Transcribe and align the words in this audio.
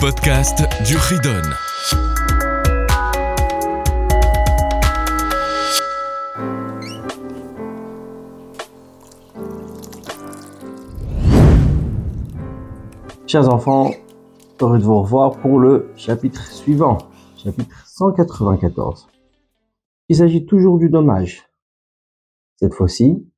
podcast 0.00 0.62
du 0.86 0.96
Ridon. 0.96 1.42
Chers 13.26 13.52
enfants, 13.52 13.90
heureux 14.60 14.78
de 14.78 14.84
vous 14.84 15.02
revoir 15.02 15.38
pour 15.38 15.58
le 15.58 15.90
chapitre 15.96 16.46
suivant, 16.46 16.96
chapitre 17.36 17.86
194. 17.86 19.06
Il 20.08 20.16
s'agit 20.16 20.46
toujours 20.46 20.78
du 20.78 20.88
dommage. 20.88 21.46
Cette 22.56 22.72
fois-ci, 22.72 23.28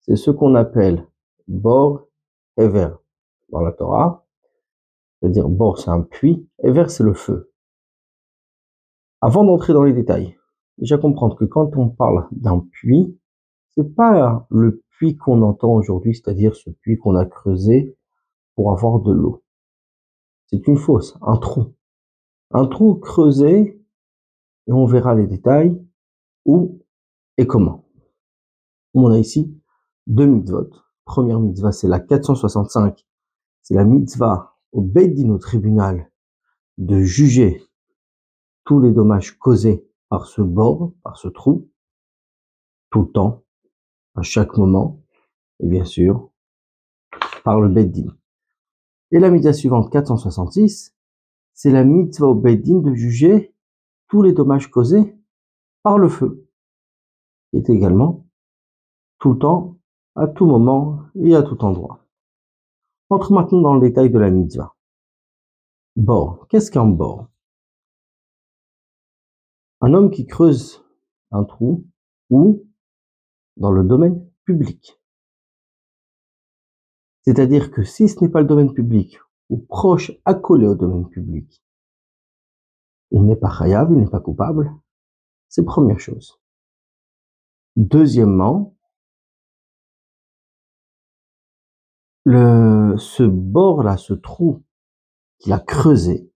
c'est 0.00 0.16
ce 0.16 0.30
qu'on 0.30 0.54
appelle 0.54 1.06
bor 1.46 2.06
Ever 2.56 2.88
dans 3.50 3.60
la 3.60 3.72
Torah. 3.72 4.25
C'est-à-dire, 5.26 5.48
bord, 5.48 5.76
c'est 5.76 5.90
un 5.90 6.02
puits, 6.02 6.48
Ever, 6.62 6.88
c'est 6.88 7.02
le 7.02 7.12
feu. 7.12 7.52
Avant 9.20 9.42
d'entrer 9.42 9.72
dans 9.72 9.82
les 9.82 9.92
détails, 9.92 10.38
déjà 10.78 10.98
comprendre 10.98 11.34
que 11.34 11.44
quand 11.44 11.76
on 11.76 11.88
parle 11.88 12.28
d'un 12.30 12.60
puits, 12.60 13.18
c'est 13.70 13.92
pas 13.96 14.46
le 14.50 14.84
puits 14.90 15.16
qu'on 15.16 15.42
entend 15.42 15.74
aujourd'hui, 15.74 16.14
c'est-à-dire 16.14 16.54
ce 16.54 16.70
puits 16.70 16.96
qu'on 16.96 17.16
a 17.16 17.26
creusé 17.26 17.98
pour 18.54 18.70
avoir 18.70 19.00
de 19.00 19.10
l'eau. 19.10 19.42
C'est 20.46 20.64
une 20.68 20.76
fosse, 20.76 21.18
un 21.22 21.38
trou. 21.38 21.74
Un 22.52 22.68
trou 22.68 22.94
creusé, 22.94 23.84
et 24.68 24.72
on 24.72 24.86
verra 24.86 25.16
les 25.16 25.26
détails, 25.26 25.76
où 26.44 26.84
et 27.36 27.48
comment. 27.48 27.84
On 28.94 29.10
a 29.10 29.18
ici 29.18 29.60
deux 30.06 30.26
mitzvot. 30.26 30.70
Première 31.04 31.40
mitzvah, 31.40 31.72
c'est 31.72 31.88
la 31.88 31.98
465. 31.98 33.04
C'est 33.62 33.74
la 33.74 33.84
mitzvah 33.84 34.55
au 34.76 34.82
Beddin, 34.82 35.30
au 35.30 35.38
tribunal, 35.38 36.12
de 36.76 37.00
juger 37.00 37.62
tous 38.64 38.78
les 38.78 38.92
dommages 38.92 39.38
causés 39.38 39.88
par 40.10 40.26
ce 40.26 40.42
bord, 40.42 40.92
par 41.02 41.16
ce 41.16 41.28
trou, 41.28 41.70
tout 42.90 43.00
le 43.02 43.10
temps, 43.10 43.42
à 44.16 44.22
chaque 44.22 44.58
moment, 44.58 45.02
et 45.60 45.66
bien 45.66 45.86
sûr, 45.86 46.30
par 47.42 47.58
le 47.58 47.70
Beddin. 47.70 48.14
Et 49.12 49.18
la 49.18 49.30
mitzvah 49.30 49.54
suivante, 49.54 49.90
466, 49.90 50.94
c'est 51.54 51.70
la 51.70 51.82
mitzvah 51.82 52.26
au 52.26 52.34
de 52.34 52.92
juger 52.92 53.54
tous 54.08 54.20
les 54.20 54.34
dommages 54.34 54.70
causés 54.70 55.16
par 55.82 55.96
le 55.96 56.10
feu, 56.10 56.46
qui 57.50 57.56
est 57.56 57.70
également 57.70 58.26
tout 59.20 59.32
le 59.32 59.38
temps, 59.38 59.78
à 60.16 60.26
tout 60.26 60.44
moment 60.44 61.00
et 61.14 61.34
à 61.34 61.42
tout 61.42 61.64
endroit. 61.64 62.05
Entre 63.08 63.32
maintenant 63.32 63.60
dans 63.60 63.74
le 63.74 63.80
détail 63.80 64.10
de 64.10 64.18
la 64.18 64.30
mitzvah. 64.30 64.74
Bord. 65.94 66.46
Qu'est-ce 66.48 66.70
qu'un 66.70 66.86
bord 66.86 67.28
Un 69.80 69.94
homme 69.94 70.10
qui 70.10 70.26
creuse 70.26 70.84
un 71.30 71.44
trou 71.44 71.86
ou 72.30 72.66
dans 73.56 73.70
le 73.70 73.84
domaine 73.84 74.28
public. 74.44 75.00
C'est-à-dire 77.22 77.70
que 77.70 77.82
si 77.82 78.08
ce 78.08 78.22
n'est 78.22 78.30
pas 78.30 78.40
le 78.40 78.46
domaine 78.46 78.72
public 78.72 79.18
ou 79.48 79.58
proche 79.58 80.12
accolé 80.24 80.66
au 80.66 80.74
domaine 80.74 81.08
public, 81.08 81.62
il 83.10 83.24
n'est 83.24 83.36
pas 83.36 83.50
chayav, 83.50 83.90
il 83.90 83.98
n'est 83.98 84.10
pas 84.10 84.20
coupable. 84.20 84.72
C'est 85.48 85.64
première 85.64 85.98
chose. 85.98 86.40
Deuxièmement, 87.76 88.76
le, 92.24 92.85
ce 92.96 93.22
bord-là, 93.22 93.96
ce 93.96 94.14
trou 94.14 94.64
qu'il 95.38 95.52
a 95.52 95.58
creusé, 95.58 96.32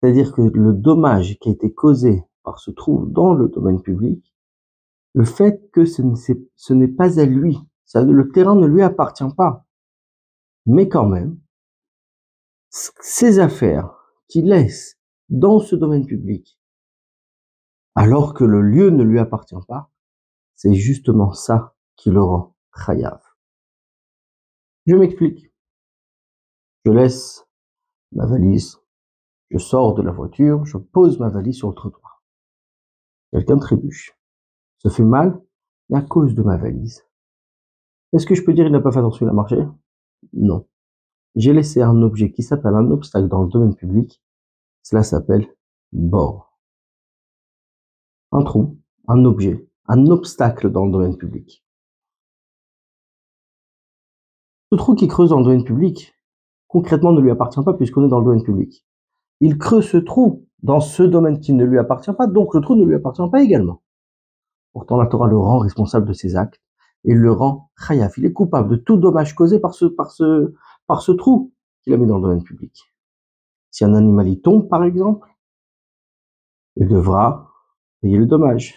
c'est-à-dire 0.00 0.32
que 0.32 0.42
le 0.42 0.72
dommage 0.72 1.38
qui 1.38 1.48
a 1.48 1.52
été 1.52 1.72
causé 1.72 2.24
par 2.42 2.58
ce 2.58 2.70
trou 2.70 3.06
dans 3.06 3.34
le 3.34 3.48
domaine 3.48 3.80
public, 3.80 4.34
le 5.14 5.24
fait 5.24 5.70
que 5.72 5.84
ce 5.84 6.72
n'est 6.72 6.88
pas 6.88 7.18
à 7.20 7.24
lui, 7.24 7.58
le 7.94 8.30
terrain 8.32 8.54
ne 8.54 8.66
lui 8.66 8.82
appartient 8.82 9.24
pas, 9.36 9.66
mais 10.66 10.88
quand 10.88 11.06
même, 11.06 11.38
ces 12.70 13.38
affaires 13.38 13.90
qu'il 14.28 14.48
laisse 14.48 14.98
dans 15.28 15.58
ce 15.58 15.76
domaine 15.76 16.06
public, 16.06 16.60
alors 17.94 18.34
que 18.34 18.44
le 18.44 18.60
lieu 18.60 18.90
ne 18.90 19.02
lui 19.02 19.18
appartient 19.18 19.54
pas, 19.66 19.90
c'est 20.54 20.74
justement 20.74 21.32
ça 21.32 21.74
qui 21.96 22.10
le 22.10 22.22
rend 22.22 22.54
chayav. 22.74 23.22
Je 24.86 24.94
m'explique. 24.94 25.50
Je 26.86 26.92
laisse 26.92 27.44
ma 28.12 28.26
valise, 28.26 28.80
je 29.50 29.58
sors 29.58 29.94
de 29.94 30.02
la 30.02 30.12
voiture, 30.12 30.64
je 30.66 30.78
pose 30.78 31.18
ma 31.18 31.28
valise 31.28 31.56
sur 31.56 31.68
le 31.68 31.74
trottoir. 31.74 32.22
Quelqu'un 33.32 33.58
trébuche. 33.58 34.16
Se 34.78 34.88
fait 34.88 35.02
mal 35.02 35.42
à 35.92 36.00
cause 36.00 36.36
de 36.36 36.44
ma 36.44 36.56
valise. 36.56 37.04
Est-ce 38.12 38.24
que 38.24 38.36
je 38.36 38.44
peux 38.44 38.54
dire 38.54 38.66
qu'il 38.66 38.72
n'a 38.72 38.80
pas 38.80 38.92
fait 38.92 39.00
attention 39.00 39.26
à 39.26 39.32
marcher? 39.32 39.66
Non. 40.32 40.68
J'ai 41.34 41.52
laissé 41.52 41.82
un 41.82 42.02
objet 42.02 42.30
qui 42.30 42.44
s'appelle 42.44 42.76
un 42.76 42.88
obstacle 42.92 43.26
dans 43.26 43.42
le 43.42 43.48
domaine 43.48 43.74
public. 43.74 44.22
Cela 44.84 45.02
s'appelle 45.02 45.52
bord. 45.90 46.56
Un 48.30 48.44
trou, 48.44 48.78
un 49.08 49.24
objet, 49.24 49.68
un 49.86 50.06
obstacle 50.06 50.70
dans 50.70 50.86
le 50.86 50.92
domaine 50.92 51.18
public. 51.18 51.66
Ce 54.70 54.76
trou 54.76 54.94
qui 54.94 55.08
creuse 55.08 55.30
dans 55.30 55.40
le 55.40 55.44
domaine 55.46 55.64
public, 55.64 56.15
concrètement, 56.76 57.12
ne 57.12 57.22
lui 57.22 57.30
appartient 57.30 57.62
pas 57.64 57.72
puisqu'on 57.72 58.04
est 58.04 58.08
dans 58.08 58.18
le 58.18 58.26
domaine 58.26 58.42
public. 58.42 58.84
Il 59.40 59.56
creuse 59.56 59.88
ce 59.88 59.96
trou 59.96 60.46
dans 60.62 60.80
ce 60.80 61.02
domaine 61.02 61.40
qui 61.40 61.54
ne 61.54 61.64
lui 61.64 61.78
appartient 61.78 62.12
pas, 62.12 62.26
donc 62.26 62.54
le 62.54 62.60
trou 62.60 62.74
ne 62.74 62.84
lui 62.84 62.94
appartient 62.94 63.22
pas 63.32 63.42
également. 63.42 63.82
Pourtant, 64.74 64.98
la 64.98 65.06
Torah 65.06 65.26
le 65.26 65.38
rend 65.38 65.58
responsable 65.58 66.06
de 66.06 66.12
ses 66.12 66.36
actes 66.36 66.60
et 67.04 67.14
le 67.14 67.32
rend 67.32 67.70
khayaf. 67.88 68.18
Il 68.18 68.26
est 68.26 68.32
coupable 68.34 68.68
de 68.68 68.76
tout 68.76 68.98
dommage 68.98 69.34
causé 69.34 69.58
par 69.58 69.72
ce, 69.72 69.86
par 69.86 70.10
ce, 70.10 70.52
par 70.86 71.00
ce 71.00 71.12
trou 71.12 71.54
qu'il 71.82 71.94
a 71.94 71.96
mis 71.96 72.06
dans 72.06 72.16
le 72.16 72.22
domaine 72.22 72.42
public. 72.42 72.78
Si 73.70 73.82
un 73.82 73.94
animal 73.94 74.28
y 74.28 74.38
tombe, 74.42 74.68
par 74.68 74.84
exemple, 74.84 75.34
il 76.76 76.88
devra 76.88 77.54
payer 78.02 78.18
le 78.18 78.26
dommage. 78.26 78.74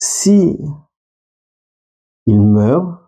Si 0.00 0.58
il 2.26 2.40
meurt, 2.40 3.01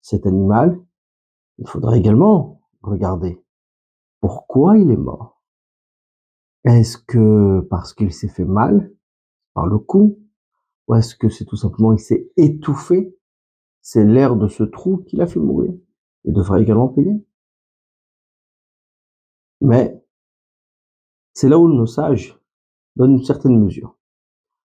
cet 0.00 0.26
animal, 0.26 0.80
il 1.58 1.68
faudra 1.68 1.96
également 1.96 2.60
regarder 2.82 3.42
pourquoi 4.20 4.78
il 4.78 4.90
est 4.90 4.96
mort. 4.96 5.42
Est-ce 6.64 6.98
que 6.98 7.60
parce 7.70 7.92
qu'il 7.92 8.12
s'est 8.12 8.28
fait 8.28 8.44
mal 8.44 8.92
par 9.52 9.66
le 9.66 9.78
coup, 9.78 10.18
ou 10.88 10.94
est-ce 10.94 11.14
que 11.14 11.28
c'est 11.28 11.44
tout 11.44 11.56
simplement 11.56 11.92
il 11.92 11.98
s'est 11.98 12.30
étouffé 12.36 13.16
C'est 13.82 14.04
l'air 14.04 14.36
de 14.36 14.48
ce 14.48 14.62
trou 14.62 14.98
qui 14.98 15.16
l'a 15.16 15.26
fait 15.26 15.40
mourir. 15.40 15.72
Il 16.24 16.32
devra 16.32 16.60
également 16.60 16.88
payer. 16.88 17.24
Mais 19.60 20.02
c'est 21.32 21.48
là 21.48 21.58
où 21.58 21.68
nos 21.68 21.86
sages 21.86 22.38
donnent 22.96 23.18
une 23.18 23.24
certaine 23.24 23.58
mesure. 23.58 23.96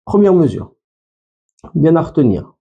Première 0.06 0.34
mesure, 0.34 0.76
bien 1.74 1.96
à 1.96 2.02
retenir 2.02 2.55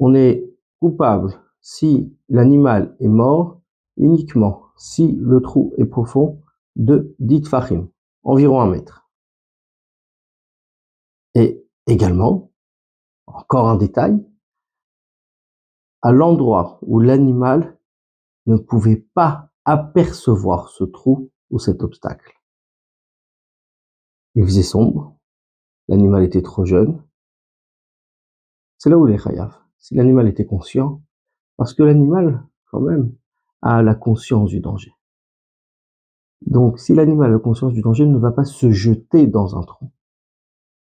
on 0.00 0.14
est 0.14 0.50
coupable 0.80 1.38
si 1.60 2.12
l'animal 2.28 2.96
est 3.00 3.08
mort 3.08 3.60
uniquement 3.96 4.64
si 4.76 5.12
le 5.12 5.42
trou 5.42 5.74
est 5.76 5.84
profond 5.84 6.42
de 6.74 7.14
10 7.18 7.46
fachim, 7.46 7.90
environ 8.22 8.62
un 8.62 8.66
mètre. 8.66 9.06
Et 11.34 11.62
également, 11.86 12.50
encore 13.26 13.68
un 13.68 13.76
détail, 13.76 14.26
à 16.00 16.12
l'endroit 16.12 16.78
où 16.80 16.98
l'animal 16.98 17.78
ne 18.46 18.56
pouvait 18.56 19.04
pas 19.14 19.50
apercevoir 19.66 20.70
ce 20.70 20.84
trou 20.84 21.30
ou 21.50 21.58
cet 21.58 21.82
obstacle. 21.82 22.40
Il 24.34 24.44
faisait 24.44 24.62
sombre, 24.62 25.14
l'animal 25.88 26.22
était 26.22 26.40
trop 26.40 26.64
jeune. 26.64 27.04
C'est 28.78 28.88
là 28.88 28.96
où 28.96 29.06
il 29.06 29.14
est 29.14 29.18
chayav 29.18 29.60
si 29.80 29.94
l'animal 29.94 30.28
était 30.28 30.46
conscient, 30.46 31.02
parce 31.56 31.74
que 31.74 31.82
l'animal, 31.82 32.46
quand 32.70 32.80
même, 32.80 33.12
a 33.62 33.82
la 33.82 33.94
conscience 33.94 34.50
du 34.50 34.60
danger. 34.60 34.92
Donc, 36.46 36.78
si 36.78 36.94
l'animal 36.94 37.30
a 37.30 37.34
la 37.34 37.38
conscience 37.38 37.72
du 37.72 37.82
danger, 37.82 38.04
il 38.04 38.12
ne 38.12 38.18
va 38.18 38.30
pas 38.30 38.44
se 38.44 38.70
jeter 38.70 39.26
dans 39.26 39.56
un 39.56 39.62
trou. 39.62 39.90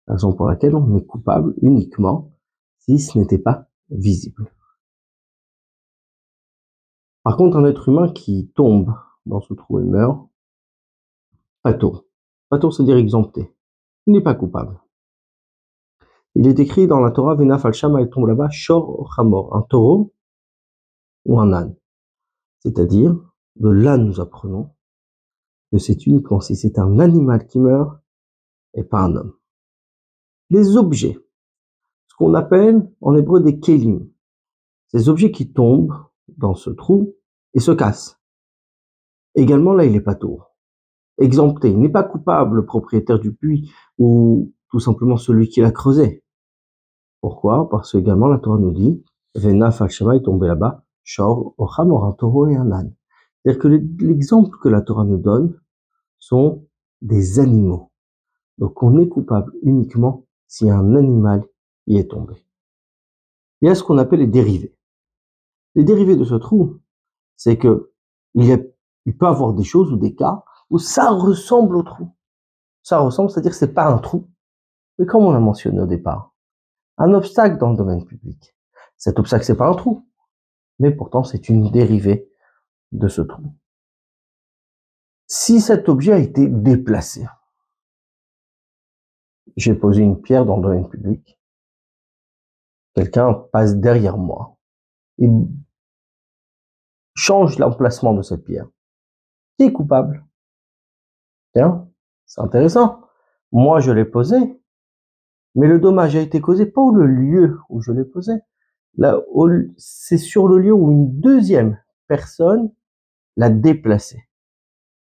Raison 0.07 0.33
pour 0.33 0.47
laquelle 0.47 0.75
on 0.75 0.97
est 0.97 1.05
coupable 1.05 1.53
uniquement 1.61 2.31
si 2.79 2.99
ce 2.99 3.17
n'était 3.17 3.39
pas 3.39 3.67
visible. 3.89 4.51
Par 7.23 7.37
contre, 7.37 7.57
un 7.57 7.65
être 7.65 7.89
humain 7.89 8.11
qui 8.11 8.51
tombe 8.55 8.93
dans 9.25 9.41
ce 9.41 9.53
trou 9.53 9.79
et 9.79 9.83
meurt, 9.83 10.27
pato. 11.63 12.07
Pato, 12.49 12.69
c'est-à-dire 12.69 12.97
exempté. 12.97 13.51
Il 14.05 14.13
n'est 14.13 14.21
pas 14.21 14.35
coupable. 14.35 14.79
Il 16.35 16.47
est 16.47 16.59
écrit 16.59 16.85
dans 16.85 16.99
la 16.99 17.11
Torah, 17.11 17.35
Venaf 17.35 17.65
al-Shama, 17.65 18.05
tombe 18.07 18.27
là-bas, 18.27 18.49
Shor 18.49 19.13
Hamor, 19.17 19.55
un 19.55 19.61
taureau 19.61 20.13
ou 21.23 21.39
un 21.39 21.53
âne. 21.53 21.75
C'est-à-dire, 22.59 23.15
de 23.55 23.69
là 23.69 23.97
nous 23.97 24.19
apprenons 24.19 24.71
que 25.71 25.77
c'est 25.77 26.05
uniquement 26.05 26.41
si 26.41 26.57
c'est 26.57 26.77
un 26.77 26.99
animal 26.99 27.47
qui 27.47 27.59
meurt 27.59 28.01
et 28.73 28.83
pas 28.83 29.03
un 29.03 29.15
homme. 29.15 29.33
Les 30.49 30.75
objets, 30.75 31.17
ce 32.07 32.15
qu'on 32.17 32.33
appelle 32.33 32.91
en 32.99 33.15
hébreu 33.15 33.39
des 33.41 33.59
kelim, 33.59 34.09
ces 34.87 35.07
objets 35.07 35.31
qui 35.31 35.53
tombent 35.53 35.95
dans 36.27 36.53
ce 36.53 36.69
trou 36.69 37.15
et 37.53 37.59
se 37.59 37.71
cassent. 37.71 38.19
Également, 39.35 39.73
là, 39.73 39.85
il 39.85 39.93
n'est 39.93 40.01
pas 40.01 40.15
tour. 40.15 40.53
Exempté, 41.17 41.71
il 41.71 41.79
n'est 41.79 41.89
pas 41.89 42.03
coupable 42.03 42.57
le 42.57 42.65
propriétaire 42.65 43.19
du 43.19 43.33
puits 43.33 43.71
ou 43.97 44.53
tout 44.69 44.79
simplement 44.79 45.15
celui 45.15 45.47
qui 45.47 45.61
l'a 45.61 45.71
creusé. 45.71 46.24
Pourquoi? 47.25 47.67
Parce 47.69 47.91
que 47.91 47.97
également 47.97 48.27
la 48.27 48.37
Torah 48.37 48.59
nous 48.59 48.71
dit 48.71 49.03
Vena 49.33 49.71
Falshema 49.71 50.15
est 50.15 50.21
tombé 50.21 50.45
là-bas, 50.45 50.83
Shor, 51.03 51.55
Ocham, 51.57 51.91
un 51.91 52.11
taureau 52.11 52.45
et 52.49 52.55
un 52.55 52.71
âne. 52.71 52.93
C'est-à-dire 53.41 53.63
que 53.63 53.67
l'exemple 53.67 54.55
que 54.61 54.69
la 54.69 54.83
Torah 54.83 55.05
nous 55.05 55.17
donne 55.17 55.59
sont 56.19 56.67
des 57.01 57.39
animaux. 57.39 57.91
Donc 58.59 58.83
on 58.83 58.99
est 58.99 59.07
coupable 59.07 59.53
uniquement 59.63 60.27
si 60.45 60.69
un 60.69 60.95
animal 60.95 61.43
y 61.87 61.97
est 61.97 62.11
tombé. 62.11 62.35
Il 63.61 63.69
y 63.69 63.71
a 63.71 63.73
ce 63.73 63.81
qu'on 63.81 63.97
appelle 63.97 64.19
les 64.19 64.27
dérivés. 64.27 64.77
Les 65.73 65.83
dérivés 65.83 66.17
de 66.17 66.25
ce 66.25 66.35
trou, 66.35 66.77
c'est 67.37 67.57
que 67.57 67.91
il, 68.35 68.45
y 68.45 69.13
avoir 69.21 69.53
des 69.53 69.63
choses 69.63 69.91
ou 69.91 69.97
des 69.97 70.13
cas 70.13 70.43
où 70.69 70.77
ça 70.77 71.09
ressemble 71.09 71.75
au 71.75 71.81
trou. 71.81 72.11
Ça 72.83 72.99
ressemble, 72.99 73.31
c'est-à-dire 73.31 73.49
que 73.49 73.57
c'est 73.57 73.73
pas 73.73 73.87
un 73.87 73.97
trou, 73.97 74.29
mais 74.99 75.07
comme 75.07 75.23
on 75.23 75.31
l'a 75.31 75.39
mentionné 75.39 75.81
au 75.81 75.87
départ, 75.87 76.34
un 76.97 77.13
obstacle 77.13 77.57
dans 77.57 77.71
le 77.71 77.77
domaine 77.77 78.05
public. 78.05 78.55
Cet 78.97 79.19
obstacle, 79.19 79.45
c'est 79.45 79.57
pas 79.57 79.67
un 79.67 79.75
trou, 79.75 80.07
mais 80.79 80.91
pourtant 80.91 81.23
c'est 81.23 81.49
une 81.49 81.71
dérivée 81.71 82.29
de 82.91 83.07
ce 83.07 83.21
trou. 83.21 83.55
Si 85.27 85.59
cet 85.59 85.89
objet 85.89 86.13
a 86.13 86.19
été 86.19 86.47
déplacé, 86.47 87.25
j'ai 89.57 89.73
posé 89.73 90.01
une 90.01 90.21
pierre 90.21 90.45
dans 90.45 90.57
le 90.57 90.63
domaine 90.63 90.89
public, 90.89 91.39
quelqu'un 92.93 93.33
passe 93.33 93.75
derrière 93.75 94.17
moi 94.17 94.57
et 95.17 95.27
change 97.15 97.57
l'emplacement 97.57 98.13
de 98.13 98.21
cette 98.21 98.43
pierre. 98.43 98.67
Qui 99.57 99.65
est 99.65 99.73
coupable? 99.73 100.25
Tiens, 101.53 101.89
c'est 102.25 102.41
intéressant. 102.41 103.01
Moi, 103.51 103.79
je 103.79 103.91
l'ai 103.91 104.05
posé, 104.05 104.37
mais 105.55 105.67
le 105.67 105.79
dommage 105.79 106.15
a 106.15 106.21
été 106.21 106.41
causé 106.41 106.65
pas 106.65 106.81
au 106.81 106.91
lieu 106.93 107.59
où 107.69 107.81
je 107.81 107.91
l'ai 107.91 108.03
posé. 108.03 108.33
Là, 108.97 109.21
c'est 109.77 110.17
sur 110.17 110.47
le 110.47 110.59
lieu 110.59 110.73
où 110.73 110.91
une 110.91 111.19
deuxième 111.19 111.79
personne 112.07 112.71
l'a 113.37 113.49
déplacé. 113.49 114.23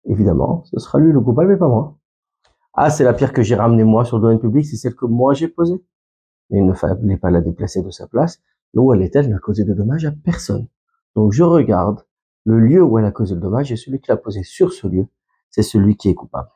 Évidemment, 0.05 0.63
ce 0.65 0.79
sera 0.79 0.99
lui 0.99 1.11
le 1.11 1.21
coupable, 1.21 1.49
mais 1.49 1.57
pas 1.57 1.67
moi. 1.67 1.97
Ah, 2.73 2.89
c'est 2.89 3.03
la 3.03 3.13
pierre 3.13 3.33
que 3.33 3.41
j'ai 3.41 3.55
ramenée 3.55 3.83
moi 3.83 4.05
sur 4.05 4.17
le 4.17 4.23
domaine 4.23 4.39
public, 4.39 4.65
c'est 4.65 4.77
celle 4.77 4.95
que 4.95 5.05
moi 5.05 5.33
j'ai 5.33 5.47
posée. 5.47 5.83
Mais 6.49 6.59
il 6.59 6.65
ne 6.65 6.73
fallait 6.73 7.17
pas 7.17 7.29
la 7.29 7.41
déplacer 7.41 7.81
de 7.81 7.89
sa 7.89 8.07
place. 8.07 8.41
Là 8.73 8.81
où 8.81 8.93
elle 8.93 9.01
est, 9.01 9.15
elle 9.15 9.29
n'a 9.29 9.39
causé 9.39 9.63
de 9.63 9.73
dommage 9.73 10.05
à 10.05 10.11
personne. 10.11 10.67
Donc 11.15 11.33
je 11.33 11.43
regarde 11.43 12.05
le 12.45 12.59
lieu 12.59 12.81
où 12.83 12.97
elle 12.97 13.05
a 13.05 13.11
causé 13.11 13.35
le 13.35 13.41
dommage 13.41 13.71
et 13.71 13.75
celui 13.75 13.99
qui 13.99 14.09
l'a 14.09 14.17
posé 14.17 14.43
sur 14.43 14.71
ce 14.71 14.87
lieu, 14.87 15.07
c'est 15.49 15.63
celui 15.63 15.97
qui 15.97 16.09
est 16.09 16.15
coupable. 16.15 16.51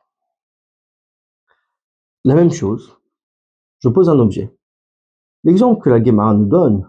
La 2.24 2.34
même 2.34 2.50
chose, 2.50 2.96
je 3.82 3.88
pose 3.88 4.08
un 4.08 4.18
objet. 4.18 4.56
L'exemple 5.44 5.82
que 5.82 5.90
la 5.90 6.00
Guémara 6.00 6.34
nous 6.34 6.46
donne, 6.46 6.88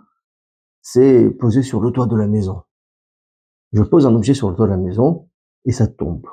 c'est 0.81 1.29
posé 1.31 1.63
sur 1.63 1.81
le 1.81 1.91
toit 1.91 2.05
de 2.05 2.15
la 2.15 2.27
maison. 2.27 2.63
Je 3.71 3.81
pose 3.81 4.05
un 4.05 4.13
objet 4.15 4.35
sur 4.35 4.49
le 4.49 4.55
toit 4.55 4.67
de 4.67 4.71
la 4.71 4.77
maison 4.77 5.27
et 5.65 5.71
ça 5.71 5.87
tombe. 5.87 6.27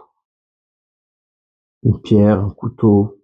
Une 1.83 1.99
pierre, 2.03 2.45
un 2.45 2.51
couteau, 2.51 3.23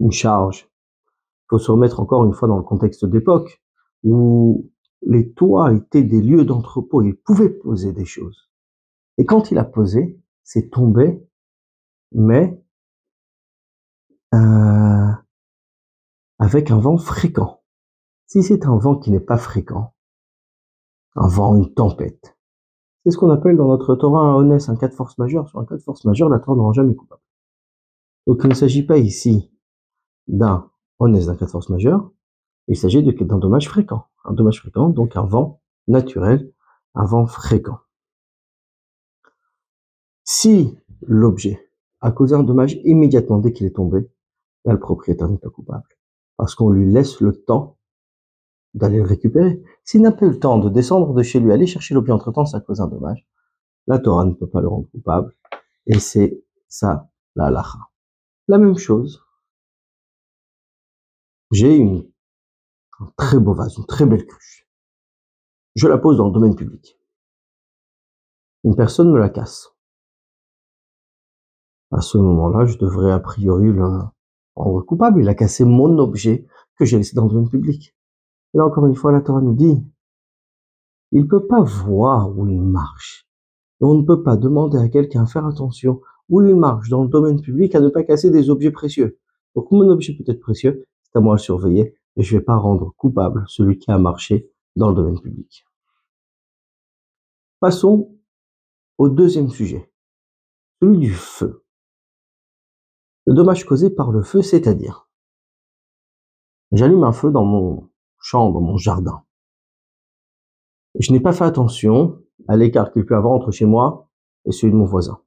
une 0.00 0.12
charge. 0.12 0.70
Il 1.06 1.46
faut 1.50 1.58
se 1.58 1.70
remettre 1.70 2.00
encore 2.00 2.24
une 2.24 2.32
fois 2.32 2.48
dans 2.48 2.56
le 2.56 2.62
contexte 2.62 3.04
d'époque 3.04 3.62
où 4.02 4.70
les 5.02 5.32
toits 5.32 5.74
étaient 5.74 6.02
des 6.02 6.22
lieux 6.22 6.46
d'entrepôt. 6.46 7.02
Il 7.02 7.14
pouvait 7.14 7.50
poser 7.50 7.92
des 7.92 8.06
choses. 8.06 8.50
Et 9.18 9.26
quand 9.26 9.50
il 9.50 9.58
a 9.58 9.64
posé, 9.64 10.18
c'est 10.44 10.70
tombé, 10.70 11.22
mais 12.12 12.58
euh, 14.32 15.12
avec 16.42 16.72
un 16.72 16.78
vent 16.80 16.98
fréquent. 16.98 17.62
Si 18.26 18.42
c'est 18.42 18.66
un 18.66 18.76
vent 18.76 18.96
qui 18.96 19.12
n'est 19.12 19.20
pas 19.20 19.38
fréquent, 19.38 19.94
un 21.14 21.28
vent, 21.28 21.54
une 21.54 21.72
tempête, 21.72 22.36
c'est 23.04 23.12
ce 23.12 23.16
qu'on 23.16 23.30
appelle 23.30 23.56
dans 23.56 23.68
notre 23.68 23.94
Torah 23.94 24.22
un 24.22 24.34
honnête, 24.34 24.68
un 24.68 24.74
cas 24.74 24.88
de 24.88 24.94
force 24.94 25.16
majeure. 25.18 25.48
Sur 25.48 25.60
un 25.60 25.64
cas 25.64 25.76
de 25.76 25.82
force 25.82 26.04
majeure, 26.04 26.28
la 26.28 26.40
Torah 26.40 26.60
ne 26.60 26.72
jamais 26.72 26.96
coupable. 26.96 27.22
Donc 28.26 28.40
il 28.42 28.48
ne 28.48 28.54
s'agit 28.54 28.84
pas 28.84 28.98
ici 28.98 29.52
d'un 30.26 30.68
honnête, 30.98 31.26
d'un 31.26 31.36
cas 31.36 31.44
de 31.44 31.50
force 31.50 31.68
majeure, 31.68 32.10
il 32.66 32.76
s'agit 32.76 33.04
d'un 33.04 33.38
dommage 33.38 33.68
fréquent. 33.68 34.08
Un 34.24 34.32
dommage 34.32 34.58
fréquent, 34.58 34.88
donc 34.88 35.14
un 35.16 35.24
vent 35.24 35.60
naturel, 35.86 36.52
un 36.96 37.04
vent 37.04 37.26
fréquent. 37.26 37.78
Si 40.24 40.76
l'objet 41.02 41.70
a 42.00 42.10
causé 42.10 42.34
un 42.34 42.42
dommage 42.42 42.80
immédiatement 42.82 43.38
dès 43.38 43.52
qu'il 43.52 43.66
est 43.68 43.76
tombé, 43.76 44.10
là, 44.64 44.72
le 44.72 44.80
propriétaire 44.80 45.28
n'est 45.28 45.38
pas 45.38 45.50
coupable. 45.50 45.86
Parce 46.36 46.54
qu'on 46.54 46.70
lui 46.70 46.90
laisse 46.90 47.20
le 47.20 47.32
temps 47.32 47.78
d'aller 48.74 48.98
le 48.98 49.04
récupérer. 49.04 49.62
S'il 49.84 50.02
n'a 50.02 50.12
pas 50.12 50.26
le 50.26 50.38
temps 50.38 50.58
de 50.58 50.68
descendre 50.68 51.12
de 51.12 51.22
chez 51.22 51.40
lui, 51.40 51.52
aller 51.52 51.66
chercher 51.66 51.94
l'objet 51.94 52.12
entre-temps, 52.12 52.46
ça 52.46 52.60
cause 52.60 52.80
un 52.80 52.88
dommage. 52.88 53.26
La 53.86 53.98
Torah 53.98 54.24
ne 54.24 54.32
peut 54.32 54.48
pas 54.48 54.60
le 54.60 54.68
rendre 54.68 54.88
coupable. 54.90 55.34
Et 55.86 55.98
c'est 55.98 56.42
ça, 56.68 57.10
la 57.34 57.46
halacha. 57.46 57.78
La 58.48 58.58
même 58.58 58.76
chose. 58.76 59.22
J'ai 61.50 61.76
une, 61.76 62.10
un 63.00 63.12
très 63.16 63.38
beau 63.38 63.52
vase, 63.52 63.76
une 63.76 63.86
très 63.86 64.06
belle 64.06 64.24
cruche. 64.24 64.66
Je 65.74 65.88
la 65.88 65.98
pose 65.98 66.16
dans 66.16 66.26
le 66.26 66.32
domaine 66.32 66.56
public. 66.56 66.98
Une 68.64 68.76
personne 68.76 69.10
me 69.10 69.18
la 69.18 69.28
casse. 69.28 69.74
À 71.90 72.00
ce 72.00 72.16
moment-là, 72.16 72.64
je 72.64 72.78
devrais 72.78 73.12
a 73.12 73.18
priori 73.18 73.70
le 73.70 74.00
rendre 74.54 74.82
coupable. 74.82 75.20
Il 75.20 75.28
a 75.28 75.34
cassé 75.34 75.64
mon 75.64 75.98
objet 75.98 76.46
que 76.78 76.84
j'ai 76.84 76.98
laissé 76.98 77.14
dans 77.14 77.24
le 77.24 77.30
domaine 77.30 77.48
public. 77.48 77.94
Et 78.54 78.58
là, 78.58 78.66
encore 78.66 78.86
une 78.86 78.94
fois, 78.94 79.12
la 79.12 79.20
Torah 79.20 79.40
nous 79.40 79.54
dit, 79.54 79.82
il 81.12 81.22
ne 81.22 81.28
peut 81.28 81.46
pas 81.46 81.60
voir 81.60 82.36
où 82.36 82.46
il 82.46 82.60
marche. 82.60 83.26
Et 83.80 83.84
on 83.84 83.94
ne 83.94 84.02
peut 84.02 84.22
pas 84.22 84.36
demander 84.36 84.78
à 84.78 84.88
quelqu'un 84.88 85.26
faire 85.26 85.46
attention 85.46 86.00
où 86.28 86.42
il 86.42 86.54
marche 86.54 86.88
dans 86.88 87.02
le 87.02 87.08
domaine 87.08 87.40
public 87.40 87.74
à 87.74 87.80
ne 87.80 87.88
pas 87.88 88.04
casser 88.04 88.30
des 88.30 88.48
objets 88.48 88.70
précieux. 88.70 89.18
Donc 89.54 89.70
mon 89.70 89.88
objet 89.90 90.14
peut 90.14 90.24
être 90.30 90.40
précieux, 90.40 90.86
c'est 91.02 91.18
à 91.18 91.20
moi 91.20 91.36
de 91.36 91.40
surveiller, 91.40 91.94
et 92.16 92.22
je 92.22 92.34
ne 92.34 92.38
vais 92.38 92.44
pas 92.44 92.56
rendre 92.56 92.94
coupable 92.96 93.44
celui 93.48 93.78
qui 93.78 93.90
a 93.90 93.98
marché 93.98 94.50
dans 94.76 94.88
le 94.88 94.94
domaine 94.94 95.20
public. 95.20 95.66
Passons 97.60 98.16
au 98.98 99.08
deuxième 99.08 99.50
sujet, 99.50 99.92
celui 100.80 100.98
du 100.98 101.12
feu. 101.12 101.61
Le 103.26 103.34
dommage 103.34 103.64
causé 103.64 103.90
par 103.90 104.10
le 104.10 104.22
feu, 104.22 104.42
c'est-à-dire, 104.42 105.08
j'allume 106.72 107.04
un 107.04 107.12
feu 107.12 107.30
dans 107.30 107.44
mon 107.44 107.88
champ, 108.18 108.50
dans 108.50 108.60
mon 108.60 108.76
jardin. 108.76 109.24
Je 110.98 111.12
n'ai 111.12 111.20
pas 111.20 111.32
fait 111.32 111.44
attention 111.44 112.20
à 112.48 112.56
l'écart 112.56 112.92
qu'il 112.92 113.06
peut 113.06 113.16
avoir 113.16 113.32
entre 113.32 113.50
chez 113.50 113.66
moi 113.66 114.10
et 114.44 114.52
celui 114.52 114.72
de 114.72 114.78
mon 114.78 114.84
voisin. 114.84 115.22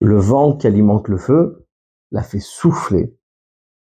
Le 0.00 0.18
vent 0.18 0.56
qui 0.56 0.66
alimente 0.66 1.08
le 1.08 1.16
feu 1.16 1.66
l'a 2.10 2.22
fait 2.22 2.40
souffler 2.40 3.16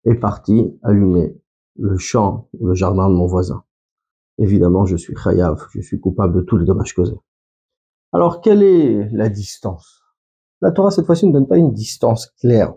et 0.04 0.16
parti 0.16 0.78
allumer 0.84 1.42
le 1.78 1.98
champ 1.98 2.50
ou 2.60 2.68
le 2.68 2.76
jardin 2.76 3.10
de 3.10 3.16
mon 3.16 3.26
voisin. 3.26 3.64
Évidemment, 4.38 4.86
je 4.86 4.98
suis 4.98 5.16
khayav, 5.16 5.68
je 5.72 5.82
suis 5.82 6.00
coupable 6.00 6.36
de 6.36 6.42
tous 6.42 6.58
les 6.58 6.66
dommages 6.66 6.94
causés. 6.94 7.20
Alors, 8.12 8.42
quelle 8.42 8.64
est 8.64 9.10
la 9.12 9.30
distance? 9.30 10.05
La 10.62 10.72
Torah, 10.72 10.92
cette 10.92 11.06
fois-ci, 11.06 11.28
ne 11.28 11.34
donne 11.34 11.48
pas 11.48 11.58
une 11.58 11.74
distance 11.74 12.28
claire, 12.40 12.74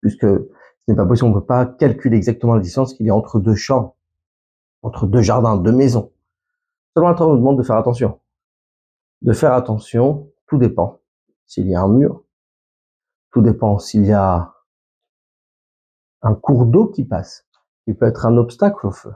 puisque 0.00 0.26
ce 0.26 0.48
n'est 0.88 0.96
pas 0.96 1.06
possible, 1.06 1.28
on 1.28 1.34
ne 1.34 1.40
peut 1.40 1.46
pas 1.46 1.66
calculer 1.66 2.16
exactement 2.16 2.54
la 2.54 2.60
distance 2.60 2.94
qu'il 2.94 3.06
y 3.06 3.10
a 3.10 3.14
entre 3.14 3.40
deux 3.40 3.54
champs, 3.54 3.96
entre 4.82 5.06
deux 5.06 5.22
jardins, 5.22 5.56
deux 5.56 5.72
maisons. 5.72 6.12
Seulement, 6.94 7.14
on 7.20 7.30
nous 7.30 7.36
demande 7.36 7.58
de 7.58 7.62
faire 7.62 7.76
attention. 7.76 8.20
De 9.22 9.32
faire 9.32 9.52
attention, 9.52 10.32
tout 10.46 10.58
dépend. 10.58 11.00
S'il 11.46 11.68
y 11.68 11.74
a 11.74 11.82
un 11.82 11.88
mur, 11.88 12.24
tout 13.32 13.42
dépend 13.42 13.78
s'il 13.78 14.06
y 14.06 14.12
a 14.12 14.54
un 16.22 16.34
cours 16.34 16.66
d'eau 16.66 16.88
qui 16.88 17.04
passe, 17.04 17.46
qui 17.84 17.94
peut 17.94 18.06
être 18.06 18.26
un 18.26 18.36
obstacle 18.36 18.86
au 18.86 18.90
feu. 18.90 19.12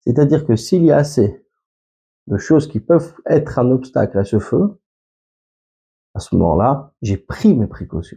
C'est-à-dire 0.00 0.46
que 0.46 0.56
s'il 0.56 0.84
y 0.84 0.92
a 0.92 0.96
assez 0.96 1.44
de 2.26 2.38
choses 2.38 2.68
qui 2.68 2.80
peuvent 2.80 3.14
être 3.26 3.58
un 3.58 3.70
obstacle 3.70 4.18
à 4.18 4.24
ce 4.24 4.38
feu, 4.38 4.78
à 6.16 6.18
ce 6.18 6.34
moment-là, 6.34 6.94
j'ai 7.02 7.18
pris 7.18 7.54
mes 7.54 7.66
précautions. 7.66 8.16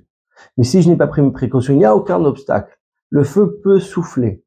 Mais 0.57 0.63
si 0.63 0.81
je 0.81 0.89
n'ai 0.89 0.95
pas 0.95 1.07
pris 1.07 1.21
mes 1.21 1.31
précautions, 1.31 1.73
il 1.73 1.79
n'y 1.79 1.85
a 1.85 1.93
aucun 1.93 2.23
obstacle. 2.23 2.79
Le 3.09 3.25
feu 3.25 3.59
peut 3.61 3.79
souffler 3.79 4.45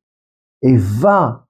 et 0.63 0.77
va 0.79 1.47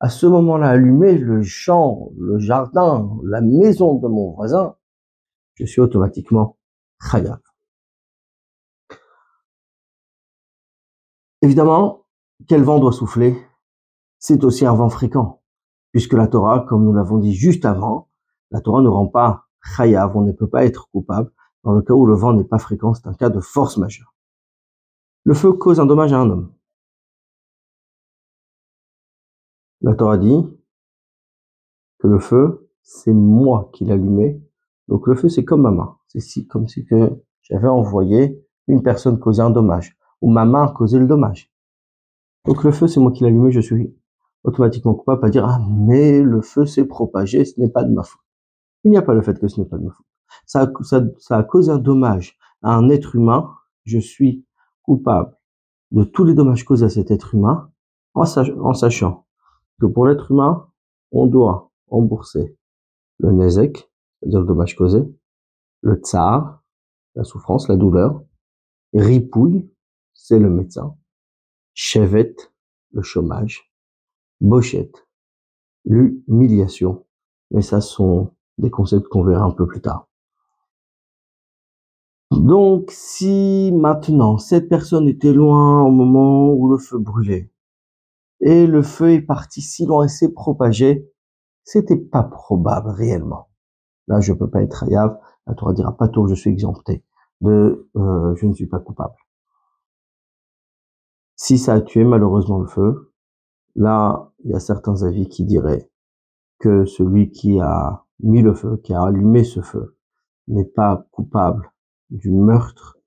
à 0.00 0.10
ce 0.10 0.26
moment-là 0.26 0.68
allumer 0.68 1.16
le 1.16 1.42
champ, 1.42 2.10
le 2.18 2.38
jardin, 2.38 3.18
la 3.22 3.40
maison 3.40 3.94
de 3.94 4.06
mon 4.06 4.32
voisin, 4.32 4.76
je 5.54 5.64
suis 5.64 5.80
automatiquement 5.80 6.58
chayav. 7.00 7.40
Évidemment, 11.40 12.04
quel 12.46 12.62
vent 12.62 12.78
doit 12.78 12.92
souffler? 12.92 13.34
C'est 14.18 14.44
aussi 14.44 14.66
un 14.66 14.74
vent 14.74 14.90
fréquent, 14.90 15.42
puisque 15.92 16.12
la 16.12 16.26
Torah, 16.26 16.66
comme 16.68 16.84
nous 16.84 16.92
l'avons 16.92 17.16
dit 17.16 17.32
juste 17.32 17.64
avant, 17.64 18.10
la 18.50 18.60
Torah 18.60 18.82
ne 18.82 18.88
rend 18.88 19.06
pas 19.06 19.43
on 20.14 20.22
ne 20.22 20.32
peut 20.32 20.48
pas 20.48 20.64
être 20.64 20.88
coupable 20.90 21.30
dans 21.64 21.72
le 21.72 21.82
cas 21.82 21.94
où 21.94 22.06
le 22.06 22.14
vent 22.14 22.32
n'est 22.32 22.44
pas 22.44 22.58
fréquent, 22.58 22.94
c'est 22.94 23.06
un 23.06 23.14
cas 23.14 23.30
de 23.30 23.40
force 23.40 23.78
majeure. 23.78 24.14
Le 25.24 25.32
feu 25.32 25.52
cause 25.52 25.80
un 25.80 25.86
dommage 25.86 26.12
à 26.12 26.18
un 26.18 26.28
homme. 26.28 26.52
La 29.80 29.94
Torah 29.94 30.18
dit 30.18 30.46
que 31.98 32.06
le 32.06 32.18
feu, 32.18 32.70
c'est 32.82 33.12
moi 33.12 33.70
qui 33.72 33.84
l'allumais. 33.84 34.40
Donc 34.88 35.06
le 35.06 35.14
feu, 35.14 35.30
c'est 35.30 35.44
comme 35.44 35.62
ma 35.62 35.70
main. 35.70 35.96
C'est 36.08 36.20
si, 36.20 36.46
comme 36.46 36.68
si 36.68 36.84
que 36.84 37.22
j'avais 37.42 37.68
envoyé 37.68 38.46
une 38.66 38.82
personne 38.82 39.18
causer 39.18 39.42
un 39.42 39.50
dommage, 39.50 39.96
ou 40.20 40.30
ma 40.30 40.44
main 40.44 40.68
causait 40.68 40.98
le 40.98 41.06
dommage. 41.06 41.50
Donc 42.44 42.62
le 42.62 42.72
feu, 42.72 42.86
c'est 42.86 43.00
moi 43.00 43.12
qui 43.12 43.24
l'allumais, 43.24 43.50
je 43.50 43.60
suis 43.60 43.94
automatiquement 44.42 44.94
coupable 44.94 45.24
à 45.24 45.30
dire, 45.30 45.46
ah, 45.46 45.58
mais 45.70 46.20
le 46.20 46.42
feu 46.42 46.66
s'est 46.66 46.84
propagé, 46.84 47.44
ce 47.46 47.58
n'est 47.58 47.70
pas 47.70 47.84
de 47.84 47.92
ma 47.92 48.02
faute. 48.02 48.23
Il 48.84 48.90
n'y 48.90 48.96
a 48.96 49.02
pas 49.02 49.14
le 49.14 49.22
fait 49.22 49.38
que 49.38 49.48
ce 49.48 49.60
n'est 49.60 49.66
pas 49.66 49.78
de 49.78 49.84
ma 49.84 49.90
faute. 49.90 50.06
Ça 50.46 50.70
ça, 51.18 51.36
a 51.36 51.42
causé 51.42 51.72
un 51.72 51.78
dommage 51.78 52.38
à 52.62 52.74
un 52.74 52.88
être 52.88 53.14
humain, 53.16 53.54
je 53.84 53.98
suis 53.98 54.46
coupable 54.82 55.36
de 55.90 56.04
tous 56.04 56.24
les 56.24 56.34
dommages 56.34 56.64
causés 56.64 56.86
à 56.86 56.90
cet 56.90 57.10
être 57.10 57.34
humain, 57.34 57.70
en 58.14 58.24
sachant 58.74 59.26
que 59.80 59.86
pour 59.86 60.06
l'être 60.06 60.30
humain, 60.30 60.68
on 61.12 61.26
doit 61.26 61.70
rembourser 61.88 62.56
le 63.18 63.32
nezek, 63.32 63.90
c'est-à-dire 64.20 64.40
le 64.40 64.46
dommage 64.46 64.76
causé, 64.76 65.02
le 65.82 65.94
tsar, 65.96 66.62
la 67.14 67.24
souffrance, 67.24 67.68
la 67.68 67.76
douleur, 67.76 68.22
ripouille, 68.92 69.70
c'est 70.14 70.38
le 70.38 70.50
médecin, 70.50 70.96
chevet, 71.74 72.34
le 72.92 73.02
chômage, 73.02 73.72
bochette, 74.40 75.06
l'humiliation. 75.84 77.06
Mais 77.50 77.62
ça 77.62 77.80
sont 77.80 78.33
des 78.58 78.70
concepts 78.70 79.08
qu'on 79.08 79.24
verra 79.24 79.44
un 79.44 79.50
peu 79.50 79.66
plus 79.66 79.80
tard. 79.80 80.08
Donc, 82.30 82.90
si 82.90 83.72
maintenant 83.72 84.38
cette 84.38 84.68
personne 84.68 85.08
était 85.08 85.32
loin 85.32 85.82
au 85.82 85.90
moment 85.90 86.52
où 86.52 86.70
le 86.70 86.78
feu 86.78 86.98
brûlait, 86.98 87.50
et 88.40 88.66
le 88.66 88.82
feu 88.82 89.12
est 89.12 89.22
parti 89.22 89.62
si 89.62 89.86
loin 89.86 90.04
et 90.04 90.08
s'est 90.08 90.32
propagé, 90.32 91.10
c'était 91.62 91.96
pas 91.96 92.22
probable 92.22 92.90
réellement. 92.90 93.48
Là, 94.06 94.20
je 94.20 94.32
peux 94.32 94.50
pas 94.50 94.62
être 94.62 94.84
Hayav, 94.84 95.18
la 95.46 95.54
Torah 95.54 95.72
dira 95.72 95.96
pas 95.96 96.08
tout, 96.08 96.26
je 96.26 96.34
suis 96.34 96.50
exempté 96.50 97.04
de, 97.40 97.88
euh, 97.96 98.34
je 98.36 98.46
ne 98.46 98.52
suis 98.52 98.66
pas 98.66 98.80
coupable. 98.80 99.14
Si 101.36 101.58
ça 101.58 101.74
a 101.74 101.80
tué 101.80 102.04
malheureusement 102.04 102.58
le 102.58 102.66
feu, 102.66 103.12
là, 103.74 104.32
il 104.44 104.50
y 104.50 104.54
a 104.54 104.60
certains 104.60 105.02
avis 105.02 105.28
qui 105.28 105.44
diraient 105.44 105.90
que 106.58 106.84
celui 106.84 107.30
qui 107.30 107.60
a 107.60 108.03
mis 108.20 108.42
le 108.42 108.54
feu, 108.54 108.76
qui 108.84 108.94
a 108.94 109.02
allumé 109.02 109.44
ce 109.44 109.60
feu, 109.60 109.96
n'est 110.48 110.64
pas 110.64 111.06
coupable 111.10 111.72
du 112.10 112.30
meurtre, 112.30 112.98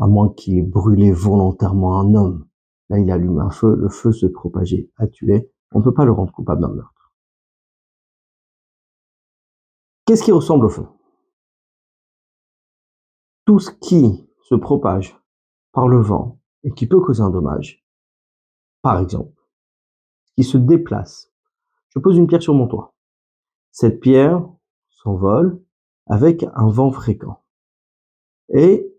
à 0.00 0.06
moins 0.06 0.32
qu'il 0.32 0.58
ait 0.58 0.62
brûlé 0.62 1.12
volontairement 1.12 2.00
un 2.00 2.14
homme 2.14 2.50
Là, 2.90 2.98
il 2.98 3.08
allume 3.10 3.38
un 3.38 3.50
feu, 3.50 3.76
le 3.76 3.88
feu 3.88 4.10
se 4.10 4.26
propageait, 4.26 4.90
a 4.96 5.06
tué. 5.06 5.48
On 5.70 5.78
ne 5.78 5.84
peut 5.84 5.94
pas 5.94 6.04
le 6.04 6.10
rendre 6.10 6.32
coupable 6.32 6.60
d'un 6.60 6.74
meurtre. 6.74 7.12
Qu'est-ce 10.04 10.24
qui 10.24 10.32
ressemble 10.32 10.66
au 10.66 10.68
feu? 10.68 10.86
Tout 13.44 13.60
ce 13.60 13.70
qui 13.70 14.28
se 14.42 14.56
propage 14.56 15.16
par 15.70 15.86
le 15.86 16.00
vent 16.00 16.40
et 16.64 16.72
qui 16.72 16.88
peut 16.88 17.00
causer 17.00 17.22
un 17.22 17.30
dommage, 17.30 17.86
par 18.82 18.98
exemple, 18.98 19.40
qui 20.34 20.42
se 20.42 20.58
déplace. 20.58 21.32
Je 21.90 22.00
pose 22.00 22.16
une 22.16 22.26
pierre 22.26 22.42
sur 22.42 22.54
mon 22.54 22.66
toit. 22.66 22.92
Cette 23.72 24.00
pierre 24.00 24.46
s'envole 24.90 25.62
avec 26.06 26.44
un 26.54 26.68
vent 26.68 26.90
fréquent 26.90 27.44
et 28.48 28.92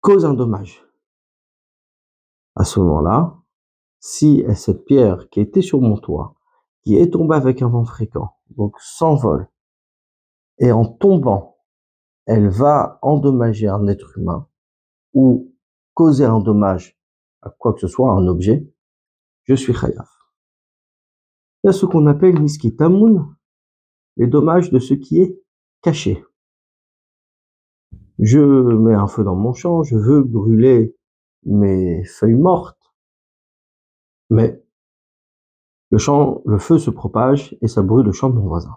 cause 0.00 0.24
un 0.24 0.34
dommage 0.34 0.84
à 2.56 2.64
ce 2.64 2.80
moment-là, 2.80 3.36
si 3.98 4.44
cette 4.54 4.84
pierre 4.84 5.28
qui 5.28 5.40
était 5.40 5.62
sur 5.62 5.80
mon 5.80 5.96
toit, 5.96 6.36
qui 6.82 6.96
est 6.96 7.12
tombée 7.12 7.36
avec 7.36 7.62
un 7.62 7.68
vent 7.68 7.84
fréquent, 7.84 8.36
donc 8.50 8.78
s'envole, 8.78 9.48
et 10.58 10.70
en 10.70 10.84
tombant, 10.84 11.58
elle 12.26 12.48
va 12.48 12.98
endommager 13.02 13.68
un 13.68 13.86
être 13.88 14.16
humain 14.18 14.48
ou 15.12 15.52
causer 15.94 16.24
un 16.24 16.40
dommage 16.40 16.98
à 17.42 17.50
quoi 17.50 17.74
que 17.74 17.80
ce 17.80 17.88
soit, 17.88 18.10
à 18.10 18.14
un 18.14 18.26
objet, 18.26 18.72
je 19.44 19.54
suis 19.54 19.74
khayaf. 19.74 20.08
Il 21.62 21.66
y 21.66 21.70
a 21.70 21.72
ce 21.72 21.86
qu'on 21.86 22.06
appelle 22.06 22.40
niskitamun, 22.40 23.33
les 24.16 24.26
dommages 24.26 24.70
de 24.70 24.78
ce 24.78 24.94
qui 24.94 25.20
est 25.20 25.38
caché. 25.82 26.24
Je 28.18 28.38
mets 28.38 28.94
un 28.94 29.06
feu 29.06 29.24
dans 29.24 29.34
mon 29.34 29.52
champ, 29.52 29.82
je 29.82 29.96
veux 29.96 30.22
brûler 30.22 30.96
mes 31.44 32.04
feuilles 32.04 32.34
mortes. 32.34 32.94
Mais 34.30 34.62
le 35.90 35.98
champ, 35.98 36.42
le 36.46 36.58
feu 36.58 36.78
se 36.78 36.90
propage 36.90 37.56
et 37.60 37.68
ça 37.68 37.82
brûle 37.82 38.06
le 38.06 38.12
champ 38.12 38.30
de 38.30 38.34
mon 38.34 38.46
voisin. 38.46 38.76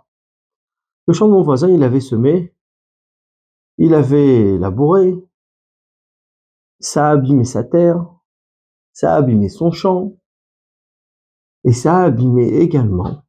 Le 1.08 1.14
champ 1.14 1.28
de 1.28 1.34
mon 1.34 1.44
voisin, 1.44 1.70
il 1.70 1.84
avait 1.84 2.02
semé, 2.02 2.54
il 3.78 3.94
avait 3.94 4.58
labouré, 4.58 5.16
ça 6.80 7.08
a 7.08 7.12
abîmé 7.12 7.44
sa 7.44 7.64
terre, 7.64 8.06
ça 8.92 9.14
a 9.14 9.18
abîmé 9.18 9.50
son 9.50 9.72
champ, 9.72 10.18
et 11.64 11.74
ça 11.74 11.98
a 11.98 12.04
abîmé 12.04 12.60
également 12.60 13.24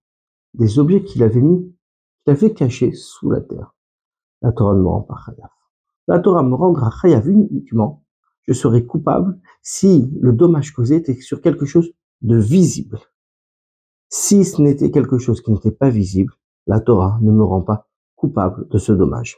des 0.55 0.79
objets 0.79 1.05
qu'il 1.05 1.23
avait 1.23 1.41
mis, 1.41 1.75
qu'il 2.29 2.47
avait 2.47 2.55
cachés 2.55 2.93
sous 2.93 3.31
la 3.31 3.41
terre. 3.41 3.75
La 4.43 4.53
Torah 4.53 4.75
ne 4.75 4.81
me 4.81 4.89
rend 4.89 5.03
pas 5.03 5.17
chayav. 5.25 5.51
La 6.07 6.19
Torah 6.21 6.43
me 6.43 6.55
rendra 6.55 6.91
chayav 6.91 7.29
uniquement 7.29 8.05
je 8.47 8.55
serais 8.55 8.87
coupable 8.87 9.39
si 9.61 10.11
le 10.23 10.33
dommage 10.33 10.73
causé 10.73 10.97
était 10.97 11.21
sur 11.21 11.43
quelque 11.43 11.67
chose 11.67 11.93
de 12.23 12.39
visible. 12.39 12.99
Si 14.09 14.43
ce 14.47 14.63
n'était 14.63 14.91
quelque 14.91 15.19
chose 15.19 15.43
qui 15.43 15.53
n'était 15.53 15.71
pas 15.71 15.91
visible, 15.91 16.33
la 16.67 16.81
Torah 16.81 17.19
ne 17.21 17.31
me 17.31 17.45
rend 17.45 17.61
pas 17.61 17.91
coupable 18.17 18.67
de 18.69 18.79
ce 18.79 18.93
dommage. 18.93 19.37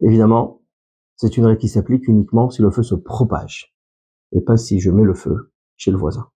Évidemment, 0.00 0.60
c'est 1.16 1.38
une 1.38 1.46
règle 1.46 1.60
qui 1.60 1.68
s'applique 1.68 2.06
uniquement 2.08 2.50
si 2.50 2.60
le 2.60 2.70
feu 2.70 2.82
se 2.82 2.94
propage, 2.94 3.74
et 4.32 4.42
pas 4.42 4.58
si 4.58 4.80
je 4.80 4.90
mets 4.90 5.02
le 5.02 5.14
feu 5.14 5.50
chez 5.76 5.90
le 5.90 5.96
voisin. 5.96 6.30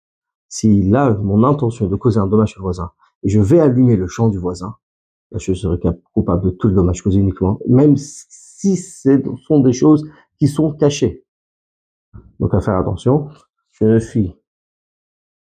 Si 0.49 0.81
là, 0.81 1.13
mon 1.13 1.43
intention 1.43 1.87
de 1.87 1.95
causer 1.95 2.19
un 2.19 2.27
dommage 2.27 2.49
chez 2.49 2.57
le 2.57 2.63
voisin, 2.63 2.91
et 3.23 3.29
je 3.29 3.39
vais 3.39 3.59
allumer 3.59 3.95
le 3.95 4.07
champ 4.07 4.29
du 4.29 4.37
voisin, 4.37 4.75
je 5.31 5.53
serai 5.53 5.77
coupable 6.13 6.43
de 6.43 6.49
tout 6.49 6.67
le 6.67 6.73
dommage 6.73 7.03
causé 7.03 7.19
uniquement, 7.19 7.59
même 7.67 7.95
si 7.97 8.75
ce 8.75 9.21
sont 9.45 9.59
des 9.59 9.73
choses 9.73 10.09
qui 10.39 10.47
sont 10.47 10.73
cachées. 10.73 11.23
Donc 12.39 12.53
à 12.53 12.61
faire 12.61 12.77
attention, 12.77 13.29
je 13.71 13.99
suis, 13.99 14.35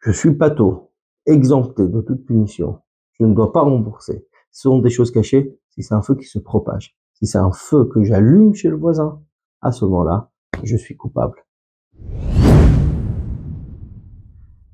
je 0.01 0.13
suis 0.13 0.35
pato, 0.35 0.93
exempté 1.27 1.89
de 1.89 2.01
toute 2.01 2.25
punition. 2.25 2.81
Je 3.19 3.25
ne 3.25 3.35
dois 3.35 3.53
pas 3.53 3.63
rembourser. 3.63 4.27
Ce 4.51 4.63
sont 4.63 4.79
des 4.79 4.91
choses 4.91 5.11
cachées 5.11 5.59
si 5.71 5.83
c'est 5.83 5.95
un 5.95 6.03
feu 6.03 6.15
qui 6.15 6.27
se 6.27 6.39
propage. 6.39 6.97
Si 7.15 7.27
c'est 7.27 7.39
un 7.39 7.53
feu 7.53 7.87
que 7.87 8.05
j'allume 8.05 8.55
chez 8.55 8.69
le 8.69 8.77
voisin, 8.77 9.21
à 9.61 9.73
ce 9.73 9.85
moment-là, 9.87 10.31
je 10.63 10.77
suis 10.77 10.97
coupable. 10.97 11.45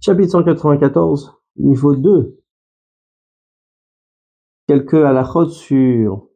Chapitre 0.02 0.30
194, 0.30 1.42
niveau 1.56 1.94
2 1.94 2.40
quelques 4.66 4.94
halakhot 4.94 5.50
sur 5.50 6.28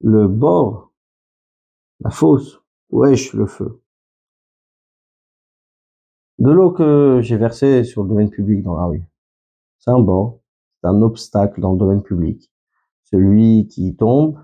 le 0.00 0.28
bord, 0.28 0.92
la 2.00 2.10
fosse, 2.10 2.62
est 2.92 3.32
le 3.32 3.46
feu. 3.46 3.82
De 6.38 6.52
l'eau 6.52 6.70
que 6.70 7.18
j'ai 7.20 7.36
versée 7.36 7.82
sur 7.82 8.04
le 8.04 8.10
domaine 8.10 8.30
public 8.30 8.62
dans 8.62 8.76
la 8.76 8.84
rue. 8.84 9.02
C'est 9.78 9.90
un 9.90 9.98
bord, 9.98 10.40
c'est 10.80 10.88
un 10.88 11.02
obstacle 11.02 11.60
dans 11.60 11.72
le 11.72 11.78
domaine 11.78 12.02
public. 12.02 12.52
Celui 13.04 13.66
qui 13.66 13.96
tombe 13.96 14.38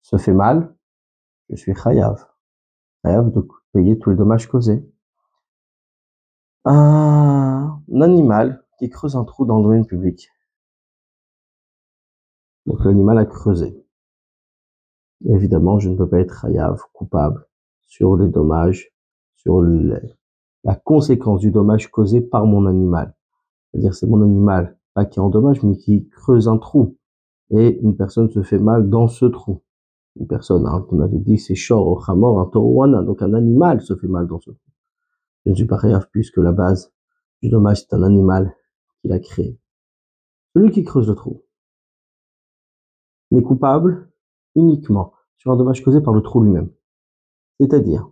se 0.00 0.16
fait 0.16 0.32
mal, 0.32 0.74
je 1.50 1.56
suis 1.56 1.74
chayav. 1.74 2.24
Chayav 3.04 3.30
de 3.30 3.46
payer 3.74 3.98
tous 3.98 4.08
les 4.08 4.16
dommages 4.16 4.48
causés. 4.48 4.91
Un 6.64 7.80
animal 8.00 8.64
qui 8.78 8.88
creuse 8.88 9.16
un 9.16 9.24
trou 9.24 9.44
dans 9.44 9.58
le 9.58 9.64
domaine 9.64 9.86
public. 9.86 10.28
Donc 12.66 12.84
l'animal 12.84 13.18
a 13.18 13.24
creusé. 13.24 13.84
Évidemment, 15.24 15.78
je 15.78 15.88
ne 15.88 15.96
peux 15.96 16.08
pas 16.08 16.20
être 16.20 16.44
hayav, 16.44 16.82
coupable, 16.92 17.46
sur 17.80 18.16
les 18.16 18.28
dommages 18.28 18.92
sur 19.42 19.60
la 20.62 20.76
conséquence 20.76 21.40
du 21.40 21.50
dommage 21.50 21.90
causé 21.90 22.20
par 22.20 22.46
mon 22.46 22.66
animal. 22.66 23.14
C'est-à-dire 23.70 23.94
c'est 23.94 24.06
mon 24.06 24.22
animal, 24.22 24.78
pas 24.94 25.04
qui 25.04 25.18
endommage, 25.18 25.62
mais 25.64 25.76
qui 25.76 26.08
creuse 26.10 26.46
un 26.46 26.58
trou. 26.58 26.96
Et 27.50 27.80
une 27.80 27.96
personne 27.96 28.30
se 28.30 28.42
fait 28.42 28.60
mal 28.60 28.88
dans 28.88 29.08
ce 29.08 29.26
trou. 29.26 29.62
Une 30.14 30.28
personne, 30.28 30.66
hein, 30.66 30.86
qu'on 30.88 31.00
avait 31.00 31.18
dit, 31.18 31.38
c'est 31.38 31.56
Shor, 31.56 32.08
Hamor, 32.08 32.40
un 32.40 32.46
taureau, 32.46 32.86
donc 32.86 33.20
un 33.22 33.34
animal 33.34 33.80
se 33.80 33.96
fait 33.96 34.06
mal 34.06 34.28
dans 34.28 34.38
ce 34.38 34.50
trou. 34.50 34.61
Je 35.44 35.50
ne 35.50 35.54
suis 35.54 35.66
pas 35.66 35.76
réaf 35.76 36.08
puisque 36.10 36.36
la 36.36 36.52
base 36.52 36.92
du 37.42 37.48
dommage, 37.48 37.80
c'est 37.80 37.94
un 37.94 38.02
animal 38.02 38.54
qu'il 39.00 39.12
a 39.12 39.18
créé. 39.18 39.58
Celui 40.54 40.70
qui 40.70 40.84
creuse 40.84 41.08
le 41.08 41.14
trou 41.14 41.44
n'est 43.30 43.42
coupable 43.42 44.12
uniquement 44.54 45.12
sur 45.36 45.50
un 45.50 45.56
dommage 45.56 45.82
causé 45.82 46.00
par 46.00 46.14
le 46.14 46.20
trou 46.20 46.42
lui-même. 46.42 46.70
C'est-à-dire, 47.58 48.10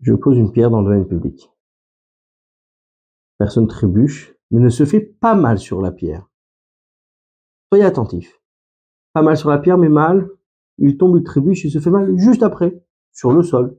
je 0.00 0.14
pose 0.14 0.38
une 0.38 0.52
pierre 0.52 0.70
dans 0.70 0.80
le 0.80 0.86
domaine 0.86 1.06
public. 1.06 1.50
Personne 3.38 3.68
trébuche, 3.68 4.34
mais 4.50 4.60
ne 4.60 4.68
se 4.68 4.84
fait 4.84 5.00
pas 5.00 5.34
mal 5.34 5.58
sur 5.58 5.80
la 5.80 5.92
pierre. 5.92 6.28
Soyez 7.70 7.84
attentif. 7.84 8.40
Pas 9.12 9.22
mal 9.22 9.36
sur 9.36 9.50
la 9.50 9.58
pierre, 9.58 9.78
mais 9.78 9.88
mal. 9.88 10.28
Il 10.78 10.96
tombe, 10.96 11.16
il 11.18 11.24
trébuche, 11.24 11.64
il 11.64 11.70
se 11.70 11.80
fait 11.80 11.90
mal 11.90 12.16
juste 12.18 12.42
après, 12.42 12.82
sur 13.12 13.32
le 13.32 13.42
sol. 13.42 13.78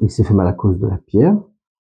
Il 0.00 0.10
s'est 0.10 0.24
fait 0.24 0.34
mal 0.34 0.46
à 0.46 0.52
cause 0.52 0.78
de 0.78 0.86
la 0.86 0.98
pierre, 0.98 1.36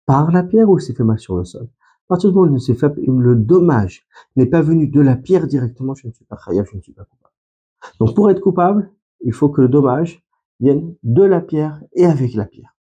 par 0.06 0.30
la 0.30 0.42
pierre 0.42 0.68
ou 0.68 0.78
il 0.78 0.82
s'est 0.82 0.94
fait 0.94 1.04
mal 1.04 1.18
sur 1.18 1.36
le 1.36 1.44
sol. 1.44 1.64
À 1.64 2.08
partir 2.08 2.30
du 2.30 2.36
moment 2.36 2.52
où 2.52 2.74
fait, 2.74 2.92
le 2.96 3.36
dommage 3.36 4.06
n'est 4.36 4.46
pas 4.46 4.62
venu 4.62 4.88
de 4.88 5.00
la 5.00 5.16
pierre 5.16 5.46
directement, 5.46 5.94
je 5.94 6.08
ne 6.08 6.12
suis 6.12 6.24
pas 6.24 6.38
je 6.48 6.76
ne 6.76 6.80
suis 6.80 6.92
pas 6.92 7.04
coupable. 7.04 7.34
Donc 8.00 8.14
pour 8.14 8.30
être 8.30 8.40
coupable, 8.40 8.90
il 9.20 9.32
faut 9.32 9.48
que 9.48 9.60
le 9.60 9.68
dommage 9.68 10.24
vienne 10.58 10.96
de 11.02 11.22
la 11.22 11.40
pierre 11.40 11.82
et 11.92 12.06
avec 12.06 12.34
la 12.34 12.46
pierre. 12.46 12.76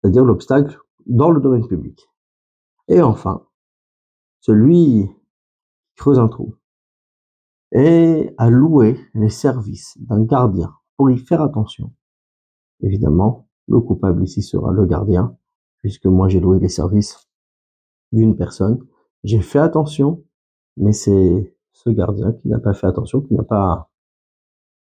C'est-à-dire 0.00 0.24
l'obstacle 0.24 0.78
dans 1.06 1.30
le 1.30 1.40
domaine 1.40 1.66
public. 1.66 2.08
Et 2.88 3.00
enfin, 3.00 3.46
celui 4.40 5.06
qui 5.06 5.96
creuse 5.96 6.18
un 6.18 6.28
trou 6.28 6.56
et 7.72 8.34
a 8.38 8.50
loué 8.50 8.98
les 9.14 9.30
services 9.30 9.96
d'un 10.00 10.22
gardien 10.22 10.74
pour 10.96 11.10
y 11.10 11.18
faire 11.18 11.42
attention. 11.42 11.92
Évidemment, 12.80 13.43
le 13.68 13.80
coupable 13.80 14.22
ici 14.24 14.42
sera 14.42 14.72
le 14.72 14.86
gardien, 14.86 15.36
puisque 15.80 16.06
moi 16.06 16.28
j'ai 16.28 16.40
loué 16.40 16.58
les 16.58 16.68
services 16.68 17.28
d'une 18.12 18.36
personne. 18.36 18.84
J'ai 19.22 19.40
fait 19.40 19.58
attention, 19.58 20.24
mais 20.76 20.92
c'est 20.92 21.56
ce 21.72 21.90
gardien 21.90 22.32
qui 22.32 22.48
n'a 22.48 22.58
pas 22.58 22.74
fait 22.74 22.86
attention, 22.86 23.20
qui 23.20 23.34
n'a 23.34 23.42
pas 23.42 23.90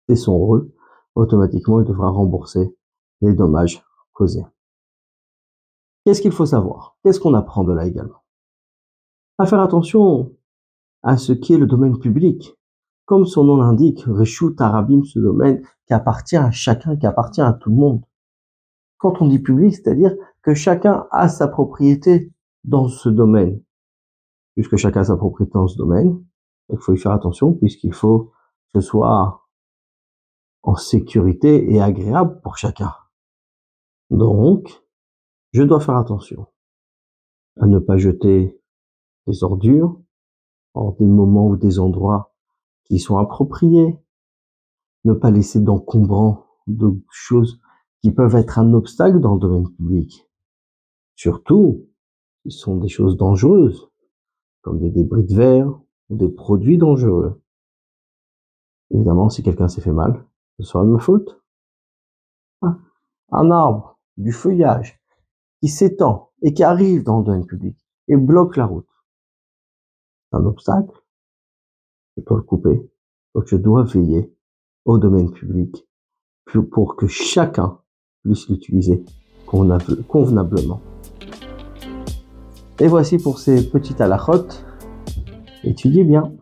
fait 0.07 0.17
son 0.17 0.37
rôle. 0.37 0.71
Automatiquement, 1.15 1.81
il 1.81 1.87
devra 1.87 2.11
rembourser 2.11 2.77
les 3.21 3.35
dommages 3.35 3.85
causés. 4.13 4.45
Qu'est-ce 6.05 6.21
qu'il 6.21 6.33
faut 6.33 6.47
savoir? 6.47 6.97
Qu'est-ce 7.03 7.21
qu'on 7.21 7.35
apprend 7.35 7.65
de 7.65 7.73
là 7.73 7.87
également? 7.87 8.23
À 9.39 9.47
faire 9.47 9.61
attention 9.61 10.33
à 11.03 11.17
ce 11.17 11.33
qui 11.33 11.55
est 11.55 11.59
le 11.59 11.67
domaine 11.67 11.99
public. 11.99 12.55
Comme 13.05 13.27
son 13.27 13.45
nom 13.45 13.57
l'indique, 13.57 14.05
Reshut 14.07 14.61
Arabim, 14.61 15.05
ce 15.05 15.19
domaine 15.19 15.63
qui 15.87 15.93
appartient 15.93 16.37
à 16.37 16.51
chacun, 16.51 16.97
qui 16.97 17.07
appartient 17.07 17.41
à 17.41 17.53
tout 17.53 17.71
le 17.71 17.77
monde. 17.77 18.03
Quand 19.03 19.21
on 19.21 19.27
dit 19.27 19.41
public, 19.41 19.75
c'est-à-dire 19.75 20.15
que 20.43 20.55
chacun 20.55 21.09
a 21.11 21.29
sa 21.29 21.49
propriété 21.49 22.33
dans 22.63 22.87
ce 22.87 23.09
domaine. 23.09 23.61
Puisque 24.55 24.77
chacun 24.77 25.01
a 25.01 25.05
sa 25.05 25.17
propriété 25.17 25.55
dans 25.55 25.67
ce 25.67 25.77
domaine, 25.77 26.25
il 26.69 26.79
faut 26.79 26.93
y 26.93 26.99
faire 26.99 27.11
attention 27.11 27.53
puisqu'il 27.53 27.93
faut 27.93 28.31
que 28.73 28.81
ce 28.81 28.81
soit 28.81 29.45
en 30.63 30.77
sécurité 30.77 31.73
et 31.73 31.83
agréable 31.83 32.41
pour 32.43 32.57
chacun. 32.57 32.95
Donc, 34.11 34.85
je 35.53 35.65
dois 35.65 35.81
faire 35.81 35.97
attention 35.97 36.47
à 37.61 37.67
ne 37.67 37.81
pas 37.81 37.97
jeter 37.97 38.57
des 39.27 39.43
ordures 39.43 40.01
en 40.75 40.93
des 40.93 41.07
moments 41.07 41.49
ou 41.49 41.57
des 41.57 41.81
endroits 41.81 42.37
qui 42.85 43.01
sont 43.01 43.19
appropriés, 43.19 43.99
ne 45.05 45.13
pas 45.13 45.33
laisser 45.33 45.59
d'encombrants 45.59 46.47
de 46.69 47.03
choses 47.11 47.61
qui 48.03 48.11
peuvent 48.11 48.35
être 48.35 48.59
un 48.59 48.73
obstacle 48.75 49.21
dans 49.21 49.35
le 49.35 49.41
domaine 49.41 49.69
public. 49.69 50.29
Surtout, 51.15 51.87
ce 52.45 52.51
sont 52.51 52.77
des 52.77 52.89
choses 52.89 53.17
dangereuses, 53.17 53.89
comme 54.61 54.81
des 54.81 54.91
débris 54.91 55.25
de 55.25 55.35
verre 55.35 55.81
ou 56.09 56.17
des 56.17 56.29
produits 56.29 56.79
dangereux. 56.79 57.41
Évidemment, 58.91 59.31
si 59.31 59.43
quelqu'un 59.43 59.69
s'est 59.69 59.81
fait 59.81 59.93
mal, 59.93 60.25
ce 60.59 60.65
sera 60.65 60.85
de 60.85 60.91
ma 60.91 60.99
faute. 60.99 61.41
Ah, 62.63 62.77
un 63.31 63.51
arbre, 63.51 63.99
du 64.17 64.33
feuillage, 64.33 65.01
qui 65.61 65.69
s'étend 65.69 66.33
et 66.43 66.53
qui 66.53 66.65
arrive 66.65 67.05
dans 67.05 67.19
le 67.19 67.25
domaine 67.25 67.47
public 67.47 67.77
et 68.09 68.17
bloque 68.17 68.57
la 68.57 68.67
route. 68.67 68.89
Un 70.33 70.45
obstacle, 70.45 71.01
je 72.17 72.23
peux 72.23 72.35
le 72.35 72.43
couper. 72.43 72.91
Donc 73.35 73.47
je 73.47 73.57
dois 73.57 73.85
veiller 73.85 74.35
au 74.85 74.99
domaine 74.99 75.31
public 75.31 75.87
pour 76.71 76.97
que 76.97 77.07
chacun 77.07 77.82
puisse 78.25 78.49
l'utiliser 78.49 79.05
convenablement. 79.47 80.81
Et 82.81 82.89
voici 82.89 83.19
pour 83.19 83.39
ces 83.39 83.69
petites 83.69 84.01
alachotes. 84.01 84.65
Étudiez 85.65 86.05
bien. 86.05 86.33